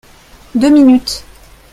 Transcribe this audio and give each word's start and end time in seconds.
Deux 0.55 0.71
minutes 0.71 1.23